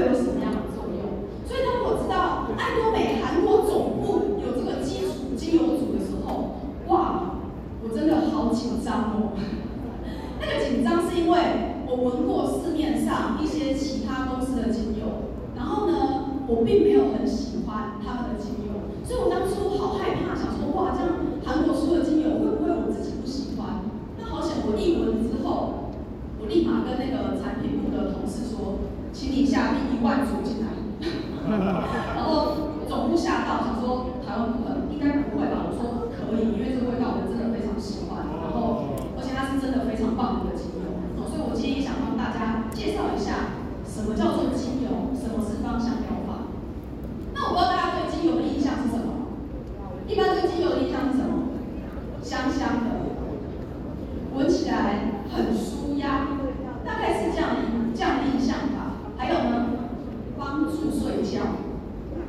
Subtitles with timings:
[0.00, 0.39] person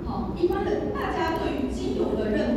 [0.06, 2.51] 好，一般的大家对于精油的认。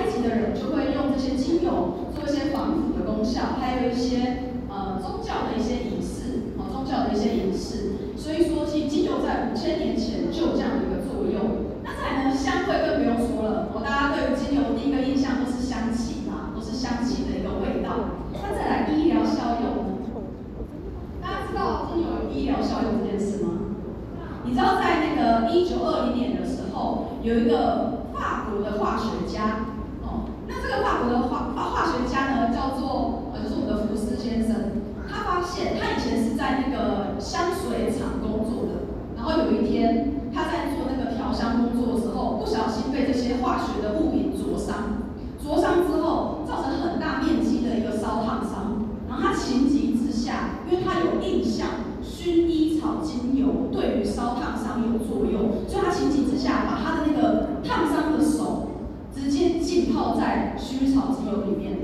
[0.00, 11.68] 埃及的人就会用这些精油做一些防腐的功效，还有一些呃宗教的一些仪式，哦宗教的一些仪式，所以说其实精油在五千年前就有这样的一个作用。
[11.84, 18.24] 那再来呢，香味更不用说了，哦大家对精油第一个印象都是香气嘛，都是香气的一个味道。
[18.40, 20.00] 那再来医疗效用，
[21.20, 23.76] 大家知道精油有医疗效用这件事吗？
[24.48, 29.69] 你知道在那个一九二零年的时候，有一个法国的化学家。
[30.50, 45.06] 那这个法国的化啊化学家呢叫做呃就是我们的福斯先生他发现他以前是在那个香水厂工作的然后有一天他在做那个调香工作的时候不小心被这些化学的物品灼伤
[45.40, 51.68] 灼伤之后造成很大面积的一个烧烫伤然后他情急之下因为他有印象
[52.02, 57.19] 薰衣草精油对于烧烫伤有作用所以他情急之下把他的那个
[61.30, 61.79] 手里面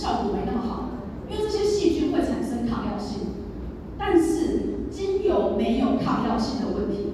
[0.00, 0.88] 效果没那么好，
[1.28, 3.36] 因为这些细菌会产生抗药性。
[3.98, 7.12] 但是精油没有抗药性的问题，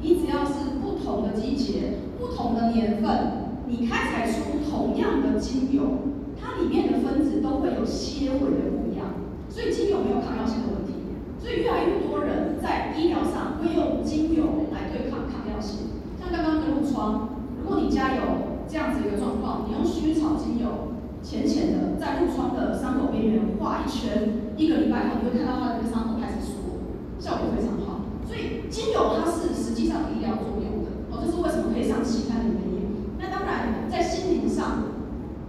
[0.00, 6.08] 你只要是不同的季节、不同的年份，你开采出同样的精油，
[6.40, 9.12] 它里面的分子都会有些微的不一样，
[9.50, 10.94] 所以精油没有抗药性的问题。
[11.38, 17.28] 所以越来越多人在医疗上会用精油来对抗抗药性，像刚刚的褥疮，
[17.60, 18.22] 如果你家有
[18.66, 20.91] 这样子一个状况，你用薰衣草精油。
[21.22, 26.82] 浅浅的在褥疮的伤口边缘画一圈，一个礼拜后你会看到它的那个伤口开始缩，
[27.18, 28.00] 效果非常好。
[28.26, 33.16] 所以精油它是实际上有医疗作用的哦，这是为什么可以上期刊的原因。
[33.18, 34.82] 那当然在心灵上，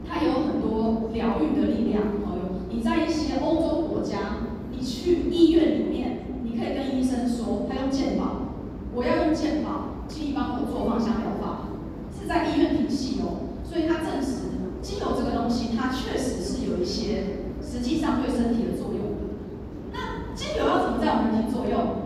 [0.07, 2.61] 它有很多疗愈的力量哦。
[2.69, 8.53] 你在一些欧洲国家，你去医院里面，你可以跟医生说，他用健保，
[8.93, 11.69] 我要用健保，请你帮我做芳香疗法，
[12.11, 13.49] 是在医院体系哦。
[13.63, 19.33] 所以它证实精油这个东西，它确实是有一些实际上对身体的作用的。
[19.93, 22.03] 那精油要怎么在我们身体作用？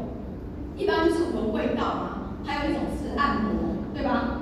[0.77, 3.51] 一般就是闻味道嘛，还有一种是按摩，
[3.93, 4.41] 对吧？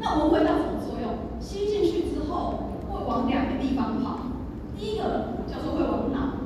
[0.00, 1.38] 那闻味道怎么作用？
[1.38, 4.32] 吸进去之后会往两个地方跑，
[4.76, 6.40] 第一个叫做会往脑，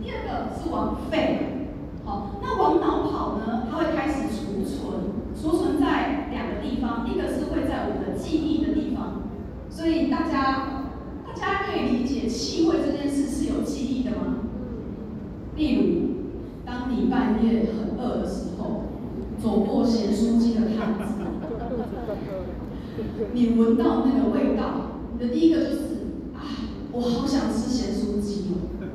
[0.00, 1.68] 第二个是往肺。
[2.04, 9.22] 好，那往脑跑呢，它会开始储存，储存在两个地方，一个是会在我们的记忆的地方。
[9.68, 10.94] 所以大家，
[11.26, 14.38] 大家可以理解气味这件事是有记忆的吗？
[15.56, 15.84] 例如，
[16.64, 18.84] 当你半夜很饿的时候，
[19.40, 21.22] 走过咸酥鸡的摊子，
[23.34, 24.64] 你闻到那个味道，
[25.12, 25.76] 你的第一个就是
[26.34, 26.42] 啊，
[26.90, 28.88] 我好想吃咸酥鸡哦。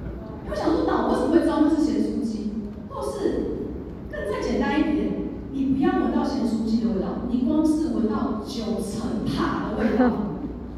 [0.50, 2.52] 我想说，那我为什么会知道那是咸酥鸡？
[2.90, 3.69] 或是
[4.12, 5.14] 更再简单一点，
[5.54, 10.12] 你不要闻到咸酥鸡的味道，你光是闻到九层塔的味道。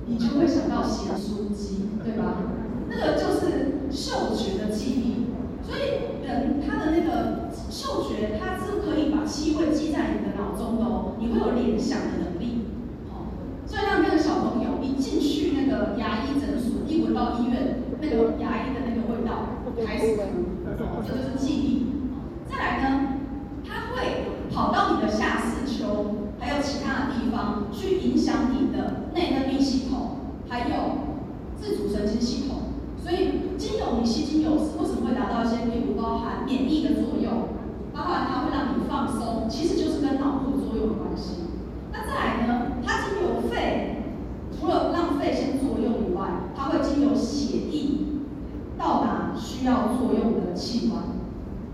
[0.07, 0.37] 你就
[1.05, 2.41] 会想到咸酥鸡，对吧？
[2.89, 5.27] 那个就是嗅觉的记忆，
[5.61, 12.65] 所以人他的那个嗅觉，它是可以把气味记在你的脑中的哦，你会有联想的能力。
[13.09, 13.29] 哦，
[13.67, 20.21] 所以让那个小朋友一进去那个牙医诊所，一闻到医院那个牙医的那个味道，开始哭，
[20.79, 21.87] 哦，这就是记忆。
[22.49, 23.07] 再来呢，
[23.67, 26.25] 它会跑到你的下视丘。
[26.37, 30.17] 还有其他的地方去影响你的内分泌系统，
[30.47, 30.75] 还有
[31.55, 32.57] 自主神经系统。
[33.01, 37.49] 所以精油，你吸精油是为什么会达到一些，例如包含免疫的作用，
[37.93, 41.41] 包含它会让你放松，其实就是跟脑部的作用有关系。
[41.91, 44.03] 那再来呢，它经由肺，
[44.51, 47.97] 除了让肺先作用以外，它会经由血液
[48.77, 51.03] 到达需要作用的器官。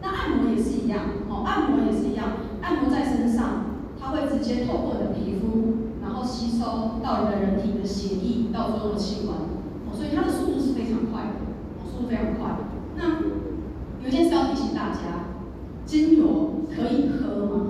[0.01, 2.27] 那按摩也是一样，哦，按摩也是一样，
[2.61, 3.69] 按摩在身上。
[4.03, 9.37] 它会直接透过你的皮肤，然后吸收到你的人体的血液到作用的器官，
[9.85, 11.45] 哦，所以它的速度是非常快的，
[11.77, 12.57] 哦，速度非常快。
[12.97, 13.30] 那
[14.11, 15.31] 件事要提醒大家，
[15.85, 17.67] 精油可以喝吗？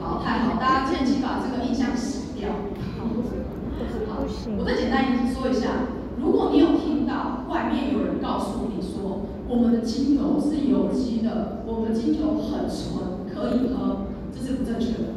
[0.00, 2.50] 好，太好，大家趁机把这个印象洗掉。
[2.96, 4.22] 好，
[4.56, 5.88] 我再简单说一下，
[6.20, 14.06] 如果你有听到外面有人告诉你说，我们的精油是有机的，我们的精油很纯，可以喝。
[14.32, 15.08] 这是不正确的，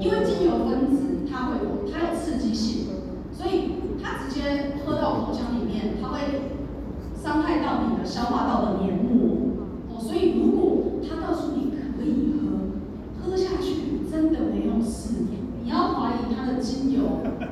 [0.00, 2.86] 因为精油分子它会有它有刺激性，
[3.32, 6.18] 所以它直接喝到口腔里面，它会
[7.26, 9.58] 伤害到你的消化道的黏膜
[9.90, 9.98] 哦。
[9.98, 12.70] 所以如果他告诉你可以喝，
[13.18, 15.26] 喝下去真的没有事，
[15.64, 17.02] 你要怀疑它的精油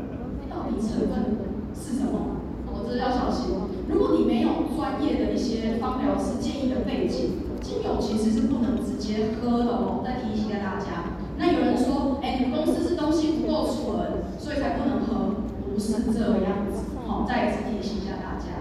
[0.48, 1.42] 到底成分
[1.74, 2.38] 是什么，
[2.70, 3.50] 我这要小心。
[3.90, 10.04] 如果你没有专业的一些芳疗师建议的背景，精油其实是不能直接喝的哦。
[10.06, 11.18] 再提醒一下大家。
[11.36, 15.34] 那有人说，哎，你们公司是东西不够纯，所以才不能喝，
[15.74, 16.94] 不是这样子。
[17.08, 18.54] 好，再一次提醒一下大家，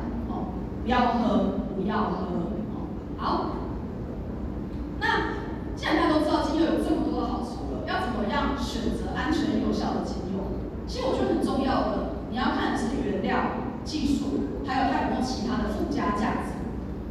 [0.83, 2.27] 不要喝，不要喝。
[2.73, 2.87] 哦，
[3.17, 3.49] 好。
[4.99, 5.07] 那
[5.75, 10.43] 既然大家都知道精油有这么多的好处了，要怎么样选择安全有效的精油？
[10.85, 13.39] 其实我觉得很重要的，你要看的是原料、
[13.85, 16.51] 技术，还有它有没有其他的附加价值。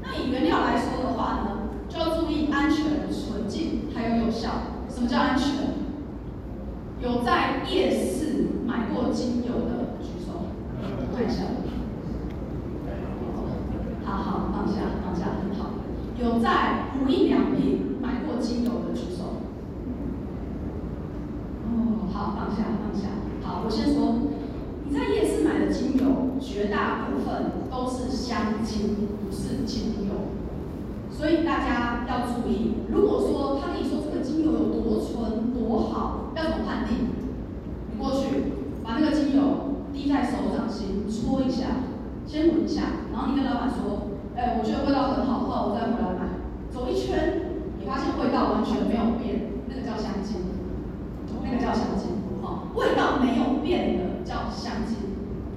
[0.02, 4.50] 那以原料来说的话呢，就要注意安全、纯净，还有有效。
[4.88, 5.80] 什么叫安全？
[7.00, 10.46] 有在夜市买过精油的举手，
[11.16, 11.42] 看一下。
[14.62, 15.70] 放下，放下，很好。
[16.22, 19.42] 有在无印良品买过精油的举手。
[21.66, 23.08] 哦，好，放下，放下。
[23.42, 24.14] 好，我先说，
[24.86, 30.30] 你在夜市买的精油，绝大部分都是香精，不是精油。
[31.10, 37.08] 所以大家要注意，如果说他跟你说这个精油有多纯多好，要怎么判定？
[37.90, 38.52] 你过去
[38.84, 41.66] 把那个精油滴在手掌心搓一下，
[42.26, 44.01] 先闻一下，然后你跟老板说，
[44.34, 50.40] 哎，我觉得味道很好，后来我再回来买，走一圈，你发现味道完全没有变，那个叫香精，
[51.44, 52.08] 那个叫香精，
[52.42, 54.96] 哦，味道没有变的叫香精。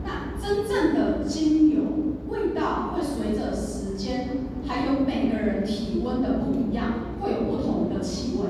[0.03, 1.81] 那真正的精油
[2.27, 8.45] 味道会随着时间，还有每个人体温的不一样，会有不同的气味，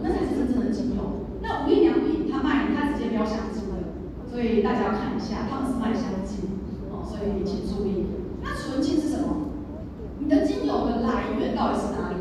[0.00, 1.26] 那才是真正的精油。
[1.42, 6.48] 那无印良品它卖，它直接标香精的，所以大家要看一下，他们是卖香精，
[6.90, 8.06] 哦，所以请注意。
[8.44, 9.48] 那纯净是什么？
[10.20, 12.16] 你的精油的来源到底是哪里？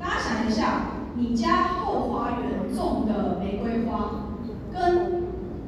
[0.00, 4.24] 大家想一下，你家后花园种的玫瑰花，
[4.72, 5.22] 跟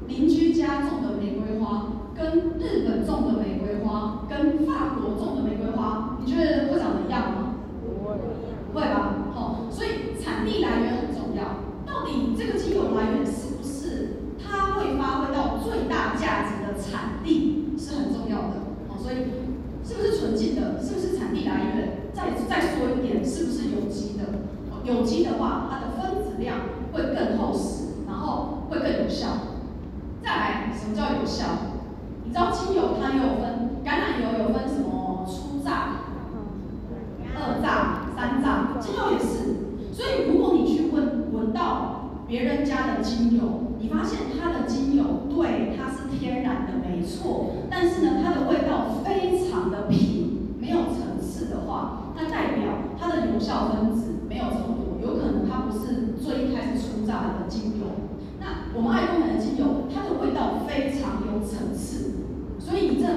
[0.08, 7.54] 邻居家种的玫瑰花，跟日本种的玫瑰花，跟法国种的玫瑰花，你觉得会长得一样吗？
[7.82, 8.14] 不会，
[8.72, 9.14] 会吧？
[9.34, 11.60] 好，所以产地来源很重要。
[11.84, 18.62] 到底这个精油来源是不是它会发挥到最大价值的产地是很重要的。
[18.88, 19.16] 好，所以
[19.82, 20.80] 是不是纯净的？
[20.80, 22.00] 是不是产地来源？
[22.12, 24.24] 再再说一点，是不是有机的？
[24.82, 26.56] 有机的话，它的分子量
[26.92, 29.28] 会更厚实，然后会更有效。
[30.22, 31.44] 再来，什么叫有效？
[32.24, 36.00] 你知道精油它又有分，橄榄油有分什么初榨、
[37.36, 39.70] 二榨、三榨，精油也是。
[39.92, 52.64] 所以如果你去闻闻到别人家的精油，你发现它的精油对它是天然的没错，但是呢，它的味道非常的平，没有层次的话，它代表
[52.98, 57.86] 它的有效分子没有这么多，有可能它不是最一开始初榨的精油。
[58.38, 62.14] 那我们爱多美的精油，它的味道非常有层次，
[62.58, 63.16] 所以你真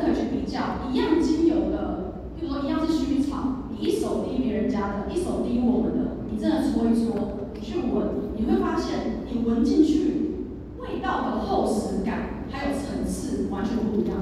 [0.53, 10.35] 的可以去比较一样精油的，比如说一样是薰衣草，你一手滴别人家的，一手滴我们的，你真的搓一搓，你去闻，你会发现你闻进去
[10.77, 14.17] 味道的厚实感还有层次完全不一样。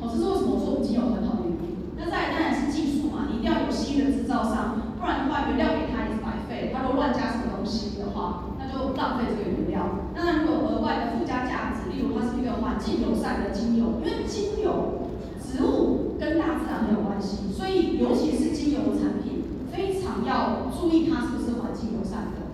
[0.00, 1.96] 哦，这是为什么我说我精油很好的原因。
[1.96, 10.12] 那再当然是技术嘛，你一定要有新的制造商，不然的话原料给他也是白费，他如果乱加什么东西的话，那就浪费这个原料。
[10.12, 15.08] 那如果额外的附加价值，例如它是一个环境友善的精油，因为精油
[15.40, 22.50] 植物跟大自然很有关系，所以尤其是精油的产品，非常要注意它是不是环境友善的。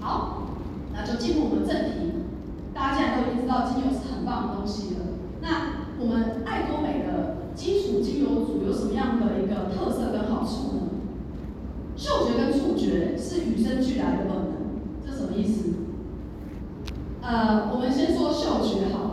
[0.00, 0.46] 好，
[0.94, 2.24] 那就进入我们正题。
[2.72, 5.00] 大家既然都已经知道精油是很棒的东西了，
[5.42, 10.80] 那我们爱多美的基础精油组有什么样的一个特色跟好处呢？
[11.96, 15.74] 嗅觉跟触觉是与生俱来的本能，这什么意思？
[17.20, 19.10] 呃，我们先说嗅觉好了。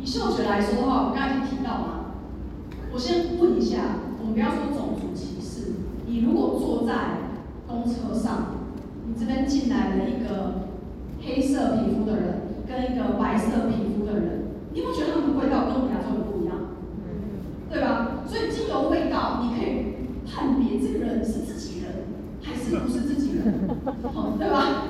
[0.00, 2.14] 以嗅觉来说的话，我刚才已经提到了。
[2.92, 5.72] 我先问一下，我们不要说种族歧视。
[6.06, 7.21] 你如果坐在
[7.72, 8.60] 公车上，
[9.06, 10.68] 你这边进来了一个
[11.24, 16.76] 黑色皮肤的人，跟一个白色皮肤的人，你有没有觉得他们的味道跟我们亚洲人不一样？
[17.70, 18.20] 对吧？
[18.28, 19.96] 所以精油味道，你可以
[20.28, 22.04] 判别这个人是自己人
[22.42, 23.66] 还是不是自己人，
[24.12, 24.84] 好，对吧？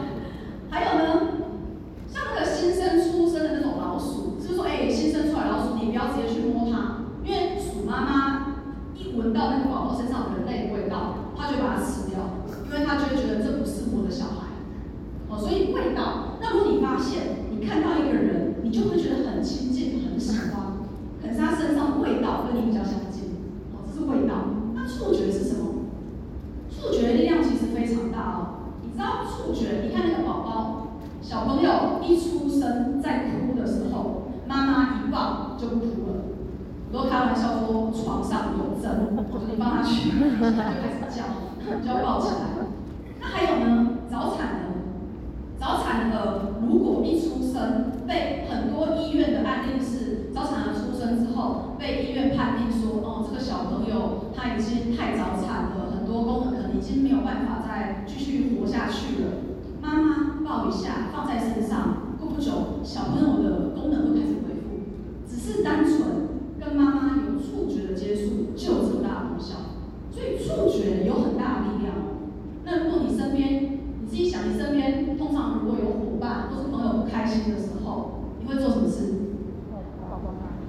[0.68, 1.20] 还有呢，
[2.08, 8.46] 像那个新生出生的那种老鼠，就是说，哎，新生出来老鼠，你不要直接去摸它，因为鼠妈妈
[8.96, 12.18] 一闻到那个宝宝身上人类的味道，它就把它吃掉，
[12.66, 14.48] 因为它就会觉得这不是我的小孩。
[15.28, 20.80] 哦，所以味道，那如果你发现你看到一个人，你就会觉得很亲近、很喜欢，
[21.22, 23.36] 可是他身上的味道跟你比较相近。
[23.72, 24.34] 哦，这是味道。
[24.74, 25.84] 那触觉是什么？
[26.70, 28.38] 触觉的力量其实非常大哦。
[28.82, 29.82] 你知道触觉？
[29.84, 30.88] 你看那个宝宝，
[31.20, 36.14] 小朋友一出生在哭的时候，妈妈一抱就不哭了。
[36.92, 41.25] 都开玩笑说床上有针，我说你帮他取，他就开始叫，
[41.80, 42.68] 就要抱起来。
[43.18, 43.88] 那还有呢？
[44.11, 44.76] 早产儿，
[45.58, 59.30] 早产儿如果一出生被很多医院的案例是，早产儿出生之后被医院判定说，哦，这个小朋友他已经太早产了，很多功能可能已经没有办法再继续活下去了。
[59.80, 64.84] 妈妈抱一下，放在身上，过不久小朋友的功能会开始恢复，
[65.26, 66.21] 只是单纯
[67.52, 69.76] 触觉的接触就有这么大的功效，
[70.11, 71.92] 所以触觉有很大的力量。
[72.64, 79.12] 那如果你身边，你自己想，你身边通常如果有伙伴或是朋友不开心的时候，你会做什么事？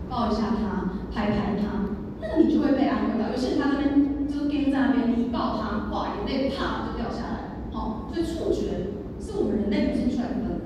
[0.10, 1.88] 抱一下他，拍拍他，
[2.22, 3.30] 那你就会被安慰到。
[3.32, 7.64] 尤其是他那边就是跟在那边，你一抱他，哇，眼泪啪就掉下来。
[7.72, 10.60] 好，所以触觉是我们人类与生出来的本能。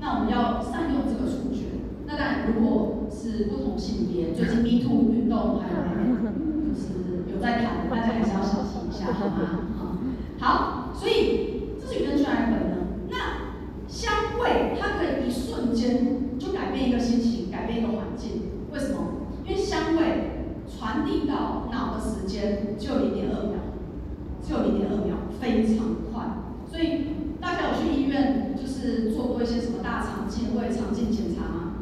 [0.00, 1.84] 那我们要善用这个触觉。
[2.06, 3.04] 那当然，如果
[3.36, 5.74] 是不同性别，最近 Me Too 运动还有
[6.70, 9.98] 就是有在谈，大家还是要小心一下，好吗？
[10.38, 12.78] 好，所以这是与生俱来的本能。
[13.10, 13.16] 那
[13.88, 18.42] 香味它可以一瞬间就改变一个心情，改变一个环境。
[18.72, 18.98] 为什么？
[19.44, 23.58] 因为香味传递到脑的时间只有零点二秒，
[24.46, 26.24] 只有零点二秒，非常快。
[26.70, 27.06] 所以
[27.40, 27.54] 大
[28.66, 31.72] 是做过一些什么大肠镜、胃肠镜检查吗？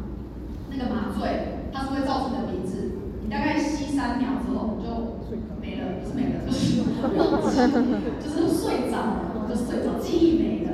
[0.71, 0.85] 那个
[1.19, 2.93] 对它是会照你的鼻子，
[3.23, 4.89] 你大概吸三秒之后你就
[5.61, 6.83] 没了，不是没了，就是
[7.19, 7.57] 忘记，
[8.23, 10.73] 就是睡着了，就睡着，记忆没了。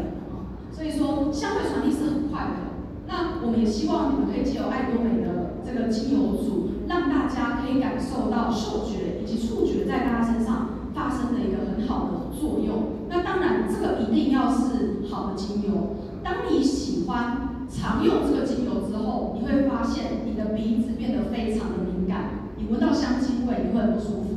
[0.72, 2.68] 所以说香味传递是很快的。
[3.06, 13.08] 那我们也希望你们可以借由爱多美的这个精油组，让大家可以感受到嗅觉以及触觉在大家身上发生的一个很好的作用。
[13.08, 15.96] 那当然，这个一定要是好的精油。
[16.22, 24.28] 当你喜欢常用这个精油之后，你会发现你的鼻子变得非常的敏感，你闻到香精味你会很不舒服。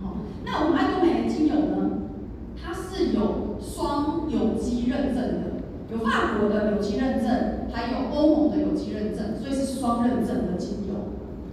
[0.00, 1.90] 好，那我们爱多美的精油呢，
[2.56, 10.94] 它是有双有机认证的，有法国的有机认证，还有欧盟的有机认证，所以是双认证的精油。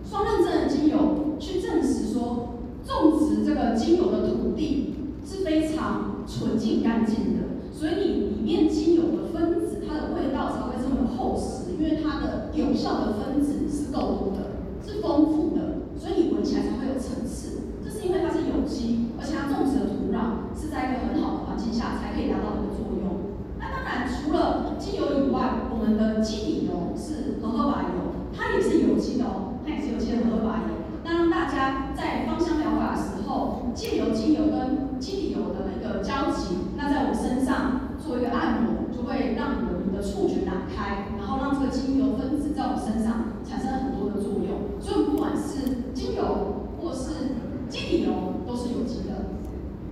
[0.07, 17.81] 双认证的精油去证实说，种植这个精油的土地是非常纯净干净的，所以你里面精油的分子，它的味道才会这么厚实，因为它的有效的分子是够多的，是丰富的，所以你闻起来才会有层次。
[17.83, 23.33] 这是因为它是有机，而且它种植的土壤是在一个很好的环境下才可以达到这个作用。
[23.57, 29.57] 那当然，除了精油以外，我们的基底油是荷荷巴油，它也是有机的哦。
[29.65, 38.78] 它也是有机的荷荷巴油，那让大家在芳香疗法的时候，借由精油跟基底油的一个交集，那在我们身上做一个按摩，
[39.09, 44.77] 会让我们的触觉打开，然后让这个精油分子在我们身上产生很多的作用。
[44.79, 47.33] 所以不管是精油或是
[47.67, 49.33] 基底油，都是有机的。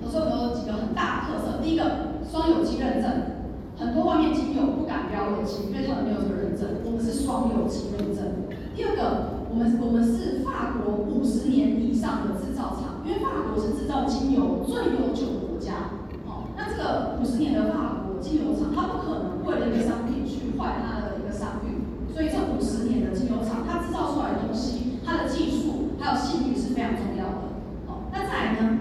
[0.06, 3.12] 有时候有几个很大特色，第一个双有机认证，
[3.76, 8.24] 很多外面精油不敢标有机，因为他们没有这个认证，我们是双有机认证。
[8.76, 9.38] 第二个。
[9.50, 16.04] 我们我们是法国五十年以上的制造厂，因为法国是制造精油最悠久的国家。
[16.28, 17.97] 哦，那这个五十年的法国
[18.28, 21.80] 精油厂，它不可能为了一个商品去坏它的一个商誉，
[22.13, 27.56] 所以这五十年的精油厂，它制造出来的东西，它的技术还有信誉是非常重要的。
[27.88, 28.80] 哦，那再来呢，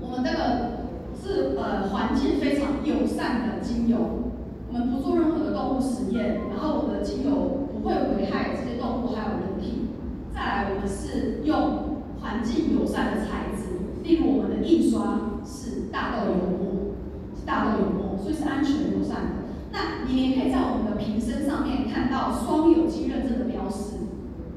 [0.00, 0.86] 我们这个
[1.18, 3.98] 是呃环境非常友善的精油，
[4.70, 9.90] 我们不做任何的动物实验，然后我们的精油不会危害这些动物还有人体。
[10.32, 16.94] 再来，我们是用环境友善的材质，例如我们的印刷是大豆油墨，
[17.34, 17.86] 是大豆油
[18.20, 19.48] 所以是安全友善的。
[19.72, 24.08] 那你也可以在我们的瓶身上面看到双有机认证的标识，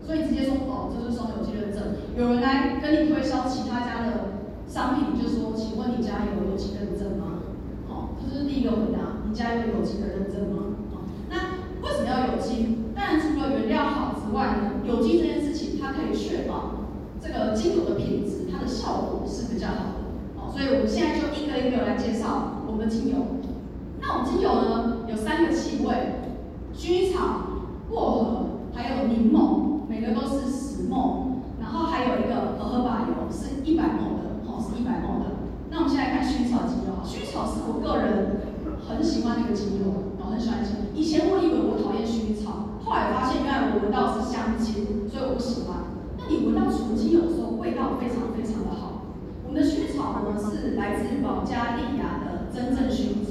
[0.06, 1.98] 所以直接说哦，这是双有机认证。
[2.16, 7.44] 有人来跟你推销其他家的商品，就说，请问你家有有机认证吗？
[7.90, 10.76] 哦，这是第一个回答，你家有有机的认证吗？
[10.94, 12.78] 哦，那为什么要有机？
[12.96, 15.70] 当然除了原料好之外呢，有机这件事情。
[15.82, 16.86] 它可以确保
[17.24, 19.98] 这个精油的品质，它的效果是比较好的。
[20.36, 23.39] 哦，所以我们现在就一个一个来介绍我们的精油。
[24.10, 25.94] 那我们精油呢，有三个气味：
[26.74, 31.38] 薰衣草、薄荷，还有柠檬，每个都是十 ml。
[31.62, 35.46] 然后还有一个荷荷巴油，是一百 ml 的，哦，是一百 ml 的。
[35.70, 37.06] 那我们现在看薰衣草精油。
[37.06, 38.42] 薰衣草是我个人
[38.82, 40.58] 很喜欢的一个精油，我很喜欢。
[40.96, 45.86] 以前我以为我讨厌薰衣草，后来发现原来我闻到是香精，所以我不喜欢。
[46.18, 49.06] 那你闻到纯精油的时候，味道非常非常的好。
[49.46, 53.29] 我们的薰衣草呢是来自保加利亚的真正薰衣草。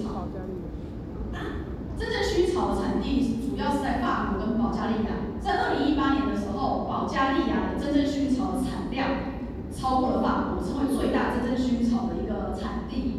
[2.58, 5.14] 草的产地主要是在法国跟保加利亚。
[5.40, 9.08] 在二零一八年的时候，保加利亚的真正薰衣草的产量
[9.72, 13.17] 超过了法国，成为最大真正薰衣草的一个产地。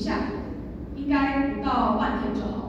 [0.00, 0.32] 下，
[0.96, 2.64] 应该不到半天就好了。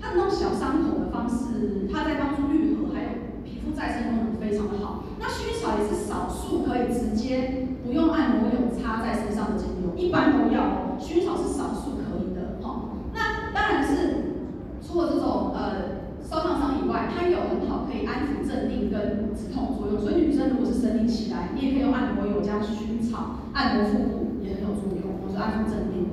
[0.00, 3.08] 它的那种小伤口的方式，它在帮助愈合，还有
[3.44, 5.04] 皮肤再生功能非常的好。
[5.20, 12.88] 那薰衣草也是少数可以直接不用按摩油擦在身上的精油，一般都要，薰衣草是少数可以的哈。
[13.12, 14.34] 那当然是
[14.80, 16.02] 除了这种呃。
[16.22, 20.00] 烧烫伤以外，它有很好可以安抚镇定跟止痛作用。
[20.00, 26.08] 所以女生如果是生理期来，你也可以用按摩油加薰衣草按摩腹部，也很有作用，或者安抚镇定。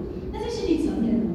[0.49, 1.31] 心理层面呢，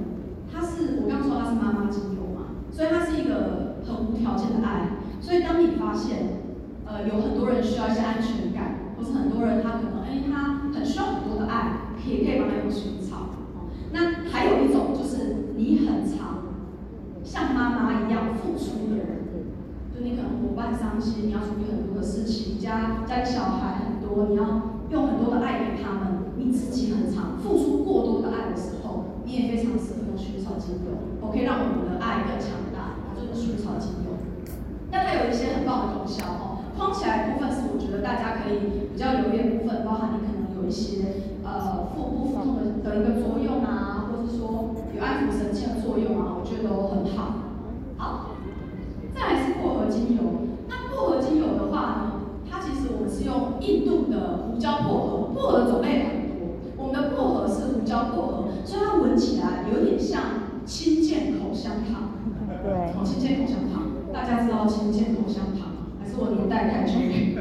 [0.53, 4.98] 他是我刚刚说他是妈妈精油嘛，所以他是一个很无条件的爱。
[5.20, 6.42] 所以当你发现，
[6.85, 13.31] 呃，有很多人需要一些安全感，或是很多人他可能，哎，他很需要很多的爱，也可以帮他用薰衣草。
[13.92, 16.35] 那还有一种就是你很常。
[17.22, 19.07] 像妈妈一样付出的人，
[19.94, 34.18] 就你可能伙伴伤心，你要处理很多的事情，家家里小孩很多，你要用很多的爱给他们，你自己很常付出过多的爱的时候，你也非常适合用薰衣草精油，我可以让我们的爱更强大，它就是薰衣草精油。
[34.90, 44.11] 那它有一些很棒的功效哦，框起来的部分是我觉得大家可以比较留意部分，包含你可能有一些呃腹部腹痛的的一个作用啊。
[44.11, 47.35] 或是说有安抚神经的作用啊，我觉得都很好。
[47.97, 48.31] 好，
[49.14, 50.23] 再来是薄荷精油。
[50.68, 52.12] 那薄荷精油的话呢，
[52.51, 56.24] 它其实我们是用印度的胡椒薄荷，薄荷的种类很。
[56.95, 60.23] 们的薄荷是胡椒薄荷，所以它闻起来有点像
[60.65, 62.15] 清健口香糖。
[62.63, 62.95] 对。
[62.95, 65.91] 哦，清健口香糖，大家知道清健口香糖吗？
[66.01, 67.35] 还是我年代太久远？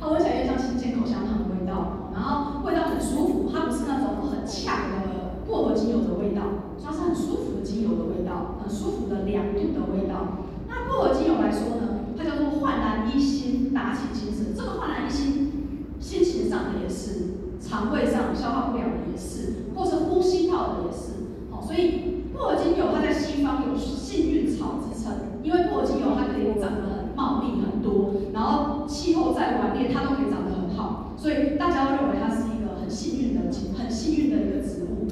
[0.00, 5.06] 它闻起来有点像清健口香糖的味道，然后味道很舒服，它不是那种很呛的。
[5.46, 6.42] 薄荷精油的味道，
[6.82, 10.42] 它是很舒服的精油的味道，很舒服的凉度的味道。
[10.66, 14.52] 那薄荷精油来说呢，它叫做焕然一新，打起精神。
[14.56, 21.50] 这个焕然一新，心情上的也是，肠胃上消化不良的也是，或是呼吸道的也是。
[21.50, 33.40] 好，所以薄荷精油它在西方有幸运草之称，因为薄荷精油它可以长得很茂密很多，然后气候再恶劣它都可以长得很好，所以大家都认为它是一个很幸运的、
[33.76, 35.08] 很幸运的一个植物。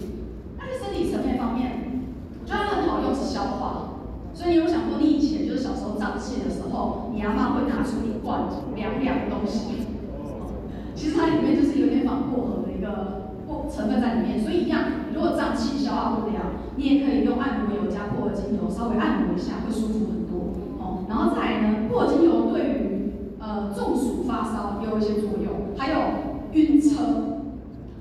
[0.58, 2.02] 那在生理层面方面，
[2.42, 3.90] 我觉得它很好用，是消化。
[4.34, 9.83] 所以你有想过，你以前就是小时候胀气的时候，你阿妈会拿出一罐凉凉的东西。
[11.04, 14.40] 其实它里面就是有点仿薄荷的一个薄成分在里面。
[14.40, 20.56] 所以一样，如果胀气消化不良，你也可以用按摩油加薄荷精油稍微按摩一下，会舒服很多。
[20.80, 25.98] 哦，然后再来呢，薄荷精油对于呃中暑发烧也有一些作用，还有
[26.52, 27.44] 晕车。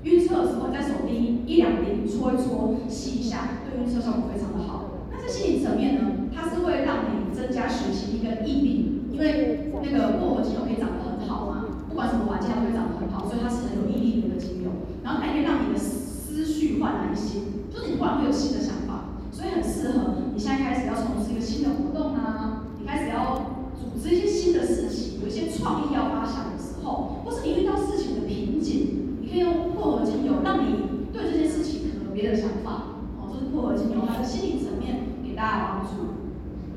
[0.04, 5.04] 晕车的时候，在手滴一两滴，搓一搓，吸一下，对晕车效果非常的好。
[5.12, 6.00] 那在心理层面呢，
[6.34, 11.64] 它是会让你增加学习力跟毅力，因为那个薄荷精油可以长得很好嘛，
[11.94, 14.90] 不管什么环境它都会长得很好，所以它是很有毅力的一个精油。
[15.04, 29.22] 然后它也可以让你的思绪焕然一新，就是你突然会有新的想法，所以很适合你现在开始要从事一个新的活动啊，你开始要组织一些新的事情，有一些创意要发想的时候，或是你遇到事情的瓶颈。
[29.22, 32.98] 你可以用薄荷精油，让你对这件事情可能有别的想法。
[33.22, 36.26] 哦，这是薄荷精油，它的心理层面给大家帮助。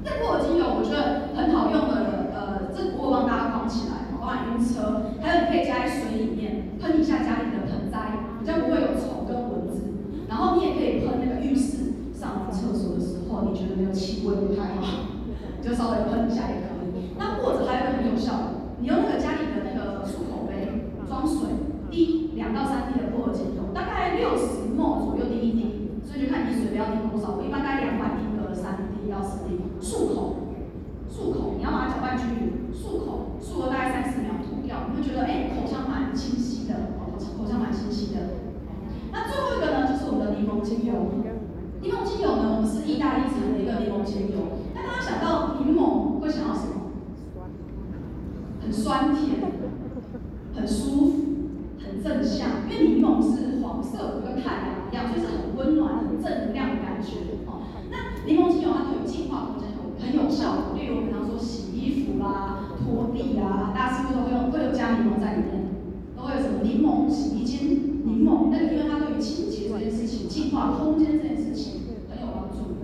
[0.06, 9.88] 这薄荷精油我觉得很好用的，呃，这我帮大家框起来，换晕车，还有你可以加在水里面喷一下家里的盆栽，比较不会有虫跟蚊子。
[10.28, 15.16] 然后你也可以喷那个浴室上完厕所的时候，你觉得那个气味不太好，
[15.64, 17.16] 就稍微喷一下也可以。
[17.18, 21.48] 那或者还有个很有效的，你用那个家里的那个漱口杯装水。
[21.90, 27.40] 滴两到三滴的薄荷精油，大概六十 ml 左右滴一滴，所以就看你水要滴多少。
[27.40, 29.56] 我一般大概两百滴个三滴到四滴。
[29.80, 30.52] 漱口，
[31.08, 38.44] 漱口，你要把它搅拌均匀，漱口，漱个大概三十秒吐掉，你会觉得哎、欸、口腔蛮清晰的，口口腔蛮清晰的。
[39.16, 41.08] 那最后一个呢，就是我们的柠檬精油。
[41.80, 44.60] 柠檬精油呢，我们是意大利产的一个柠檬精油。
[44.76, 46.92] 那大家想到柠檬会想到什么？
[48.62, 49.52] 很酸甜，
[50.56, 51.14] 很舒服。
[51.80, 57.40] 很正向，因为柠檬是黄色，跟太阳一样，所以是很温暖、很正能量的感觉。
[57.48, 65.64] 哦，那柠檬精油它对于净化空间很很有效，例如我们常说洗衣服啦、拖地啊，大家是不是都会有会有加柠檬在里面？
[66.18, 72.84] 都会有什么柠檬洗衣精，柠檬那个因为它对于清洁这件事情、净化空间这件事情很有帮助。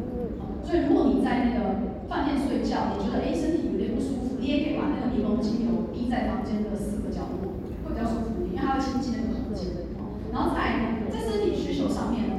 [0.64, 3.73] 所以如果你在那个饭店睡觉，你觉得哎身体，
[4.44, 7.56] 你也可以把那个柠檬精油滴在房间的四个角落，
[7.88, 9.88] 会比较舒服一点，因为它会清洁那个空间。
[10.36, 12.36] 然后在在身体需求上面呢，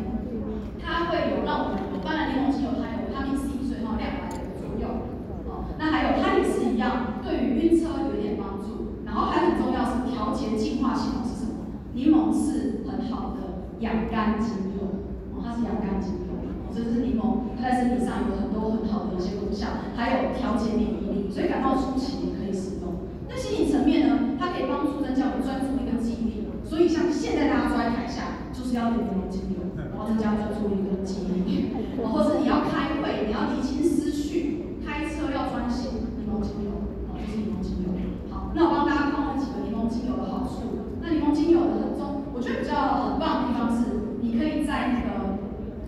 [0.77, 5.09] 它会有让我们当然柠檬精油它有维他命 C，所以它有亮白的作用。
[5.49, 9.01] 哦，那还有它也是一样，对于晕车有一点帮助。
[9.09, 11.73] 然后还很重要是调节净化系统是什么？
[11.97, 16.37] 柠檬是很好的养肝精油，哦，它是养肝精油。
[16.69, 23.07] 这是柠檬，它在身体上有很多很好的一些功效，还有调节免疫力，所以感冒初期也可以使用。
[23.31, 26.51] 那心理层面呢，它可以帮助增加我们专注力跟记忆力。
[26.67, 31.71] 所以像现在大家坐在台下，就是要点柠檬精油，然后增加专注力跟记忆力。
[32.03, 36.75] 或者你要开会，你要理清思绪，开车要专心，柠檬精油，
[37.09, 37.95] 哦，就是柠檬精油。
[38.29, 40.99] 好，那我帮大家看看几个柠檬精油的好处。
[41.01, 45.15] 那柠檬精油的很重，我觉得比较很棒的地方是，你可以在那个。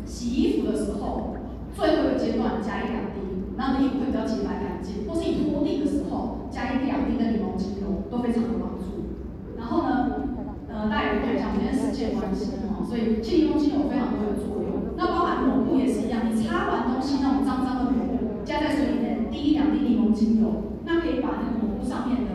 [0.07, 1.35] 洗衣服的时候，
[1.75, 3.19] 最后一个阶段加一两滴，
[3.59, 5.03] 然后衣服会比较洁白干净。
[5.03, 9.19] 或是你拖地的时候，加一两滴的柠檬精油都非常有帮助。
[9.59, 10.31] 然后呢，
[10.71, 11.59] 呃，大家也可以看
[11.97, 14.93] 一下，我们今天时间关系哦，所以其实柠檬精油非常多的作用。
[14.97, 22.31] 那包含抹布也是一样，你擦完东西那种脏脏的抹布，加在水里面滴一两滴柠檬精油，那可以把那个抹布上面的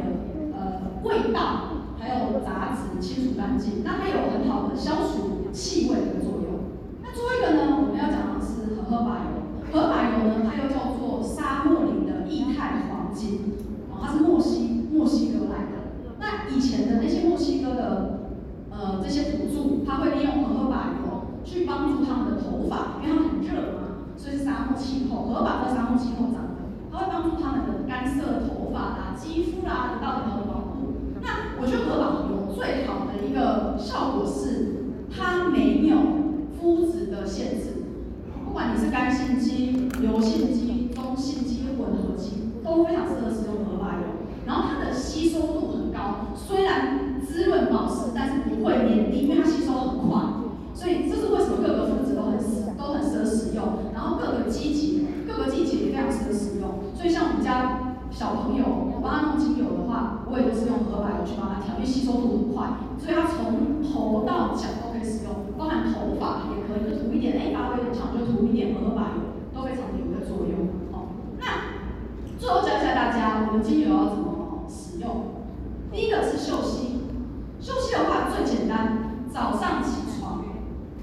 [0.58, 3.86] 呃味道还有杂质清除干净。
[3.86, 6.74] 那它有很好的消除气味的作用。
[7.06, 9.46] 那最后一个呢，我们要讲的是荷荷巴油。
[9.72, 13.54] 荷荷巴油呢，它又叫做沙漠里的液态黄金，
[13.94, 15.94] 哦，它是墨西墨西哥来的。
[16.20, 18.11] 那以前的那些墨西哥的
[18.82, 30.98] 呃这些土著，他会利用荷荷巴油去帮助他们的头发，因为他们很热嘛，所以是沙漠气候，荷荷巴在沙漠气候长的，它会帮助他们的干涩头发啊、肌肤啊得到很好的保护。
[31.22, 36.20] 那我觉得荷荷巴油最好的一个效果是，它没有。
[36.62, 37.74] 肤质的限制，
[38.46, 44.04] 不管你是干性肌、油性肌、中性肌、混合肌，都非常适合使用荷荷巴油。
[44.46, 50.22] 然后它的吸收度很高，虽然滋润保湿，但是不会黏腻，因为它吸收很快。
[50.74, 53.92] 所以这是为什么各个肤质都很适都很适合使用。
[53.94, 56.92] 然后各个季节各个季节也非常适合使用。
[56.96, 66.92] 所以像我们家小朋友，我帮他弄精油的话，我也都是用荷荷巴油去帮他调，因为吸收度很快，所以他从头到脚都可以使用，包含头发也可以。
[66.92, 70.72] 就涂一点，哎，发挥很强，就涂一点荷荷巴油，都非常有一个作用。
[70.92, 71.46] 哦，那
[72.40, 75.32] 最后教一下大家，我们精油要怎么使用？
[75.92, 77.02] 第一个是嗅吸，
[77.60, 79.01] 嗅吸的话最简单，
[79.34, 80.44] 早上起床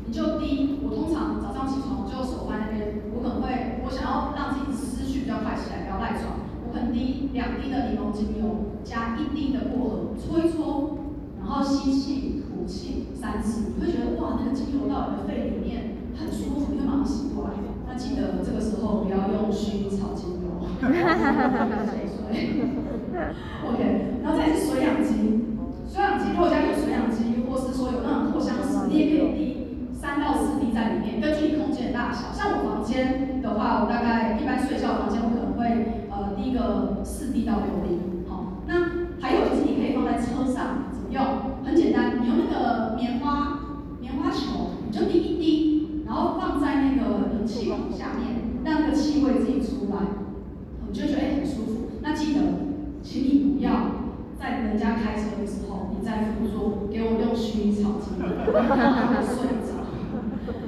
[0.06, 0.80] 你就滴。
[0.84, 10.98] 我通常早上起床我就手放那边，我可能会，我想要让自己思绪比较快起来，不要赖床，我可能滴两滴的柠檬精油，加一滴的薄荷，搓一搓，
[11.40, 12.58] 然后吸气吐。
[12.68, 17.52] 气三次，你会觉得哇，那个精油到你的肺里面很舒服，你会马上醒过来。
[17.88, 22.20] 那记得这个时候不要用薰衣草精油，水水。
[23.64, 25.48] OK，然后再是水养机，
[25.88, 29.56] 水养机如果家有水养机，是说有那种扩香石，你也可以滴
[29.92, 32.32] 三到四滴在里面，根据你空间的大小。
[32.32, 37.98] 像我房间的话，我大概一般睡觉房间，我可能会呃滴个四滴到六滴。
[38.28, 38.74] 好，那
[39.20, 41.08] 还有就是你可以放在车上怎么。
[41.10, 41.24] 用
[41.64, 43.60] 很简单，你用那个棉花
[43.98, 49.96] 棉花球，你就滴一滴，然后放在那个冷气孔下面，让那个气味自己出来，
[50.86, 51.72] 你就觉得哎很舒服。
[52.02, 52.40] 那记得，
[53.02, 53.47] 请你
[54.78, 58.24] 人家开车的时候，你在副座给我用薰衣草精油，
[59.26, 59.74] 睡着。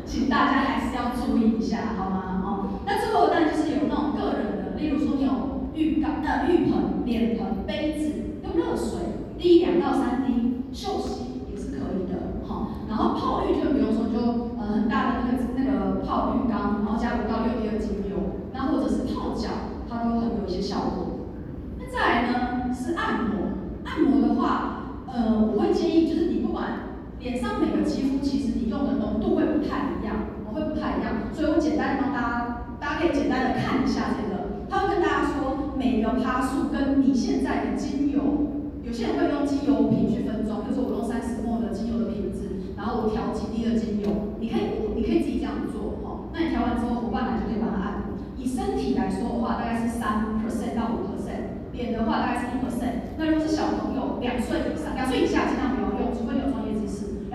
[0.04, 2.42] 请大家还是要注意一下，好吗？
[2.44, 8.10] 哦，那最后当然就是有那种个人的，例如说你有浴缸、呃浴盆、脸盆、杯子，
[8.42, 8.98] 用热水。
[9.38, 12.66] 滴两到三滴，嗅吸也是可以的，好。
[12.88, 19.48] 然后泡浴就不用说，就呃很大的那个那个泡浴缸，然后加五到六滴的精油，那或者是泡脚，
[19.88, 21.30] 它都很有一些效果。
[21.78, 23.48] 那再来呢是按摩，
[23.86, 26.64] 按摩的话，呃我会建议就是你不管
[27.18, 38.54] 脸上每个肌肤，其实你用的浓度会不太一样，我会不太一样，所以我简单帮大家，大家可以简单的看一下这个，他会跟大家说每个趴数跟你现在的精油。
[38.86, 46.30] 有些人会用精油瓶去分装，比如说我用三十 ml 的精油的瓶子，然后我调几滴的精油，你可以，你可以自己这样做哈。
[46.30, 48.14] 那你调完之后，伙伴们就可以帮他按。
[48.38, 53.18] 以身体来说的话，大概是三 percent 到五 percent，脸的话大概是一 percent。
[53.18, 56.69] 那如果是小朋友两岁以上，两岁以下尽量不要用，除非你有专业。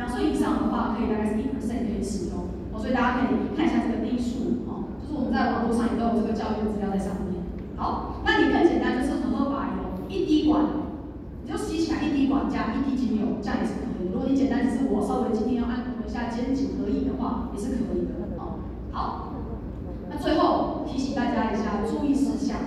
[0.06, 2.46] 两岁以上的话，可以大概是一 percent 可以使用。
[2.70, 7.42] 哦，所以大家可以看一下这个滴数哦，就是我们在网络上也都有这个教育资料在上面。
[7.76, 10.86] 好，那你更简单就是荷荷巴油一滴管。
[11.42, 14.10] 你就吸起来一滴管加一滴精油，这样也是可以。
[14.14, 18.30] 如果你简单只是我稍微今天要按摩一下肩颈可以的话，也是可以的。
[18.38, 19.34] 哦，好。
[20.10, 22.58] 那最后提醒大家一下注意事项。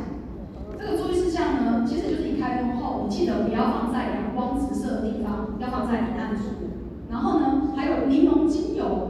[0.79, 6.42] 这个注意事项呢，其实就是你开封后，你记得不要放在阳光直射的地方，要放在阴暗处。
[7.11, 8.31] 然后呢，还有柠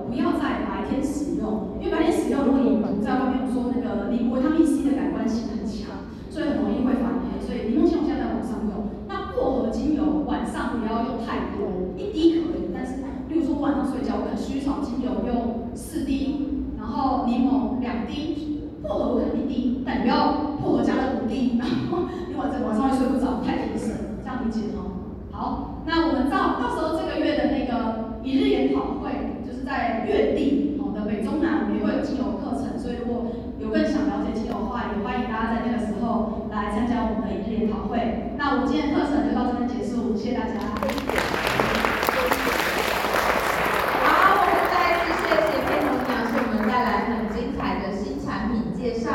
[0.08, 7.38] 不要在白天使用，因为白天使用，如果你在外面说那个你维他命 C 的感官性很强，所以很容易会反黑。
[7.44, 8.88] 所以柠檬精油现在晚上用。
[9.08, 25.16] 那薄荷精油晚上不要用太多，一滴可以，但是例如说晚上睡觉，可能薰衣草精油用四滴，然后柠檬两滴，薄荷可能一滴，但不要薄荷加了五滴，然后你晚上晚上会睡不着，太提神，这样理解哦。
[25.30, 29.38] 好，那我们到到时候这个月的那个一日研讨会，
[29.68, 33.26] 在月底，我们的北中南我们也会有精油课程，所以如果
[33.61, 38.33] 有更想了解精油的话，也欢迎大家在那个时候来参加我们的一日研讨会。
[38.38, 40.77] 那我们今天的课程就到这边结束，谢谢大家。